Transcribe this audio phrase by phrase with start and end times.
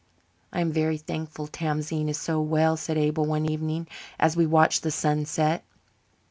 [0.51, 3.85] "I am very thankful Tamzine is so well," said Abel one evening
[4.19, 5.63] as we watched the sunset.